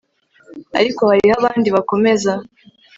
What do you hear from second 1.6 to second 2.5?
bakomeza